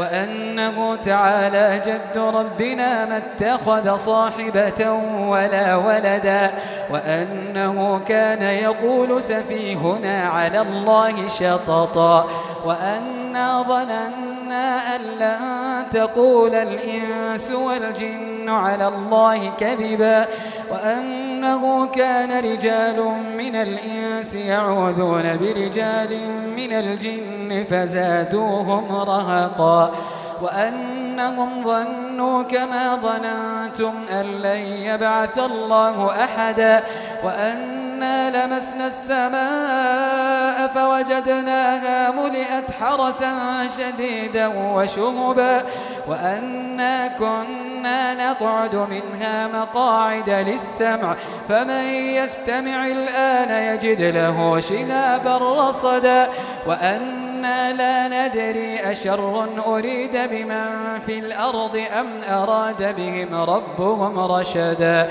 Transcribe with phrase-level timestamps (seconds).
[0.00, 4.92] وأنه تعالى جد ربنا ما اتخذ صاحبة
[5.28, 6.50] ولا ولدا
[6.90, 12.28] وأنه كان يقول سفيهنا على الله شططا
[13.30, 20.26] وأنا ظننا أن لن تقول الإنس والجن على الله كذبا
[20.70, 26.20] وأنه كان رجال من الإنس يعوذون برجال
[26.56, 29.90] من الجن فزادوهم رهقا
[30.42, 36.82] وأنهم ظنوا كما ظننتم أن لن يبعث الله أحدا
[38.00, 43.32] وأنا لمسنا السماء فوجدناها ملئت حرسا
[43.78, 45.62] شديدا وشهبا
[46.08, 51.16] وأنا كنا نقعد منها مقاعد للسمع
[51.48, 56.28] فمن يستمع الآن يجد له شهابا رصدا
[56.66, 65.10] وأن إنا لا ندري أشر أريد بمن في الأرض أم أراد بهم ربهم رشدا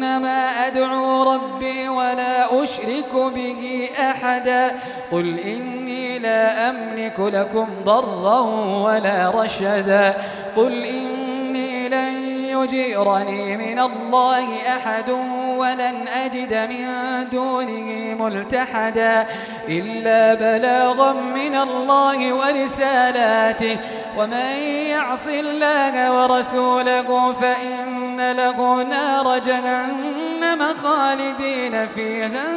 [0.00, 4.70] إنما أدعو ربي ولا أشرك به أحدا.
[5.12, 8.40] قل إني لا أملك لكم ضرا
[8.84, 10.14] ولا رشدا.
[10.56, 12.14] قل إني لن
[12.48, 14.46] يجيرني من الله
[14.76, 15.10] أحد
[15.56, 16.84] ولن أجد من
[17.32, 19.26] دونه ملتحدا.
[19.68, 23.78] إلا بلاغا من الله ورسالاته.
[24.18, 24.56] ومن
[24.90, 32.48] يعص الله ورسوله فإن له نار جهنم خالدين فيها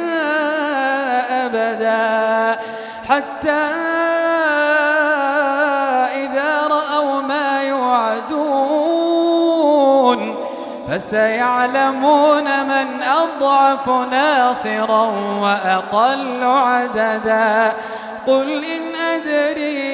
[1.46, 2.60] أبدا.
[3.08, 3.84] حتى
[10.94, 15.06] فسيعلمون من أضعف ناصرا
[15.42, 17.72] وأقل عددا.
[18.26, 19.93] قل إن أدري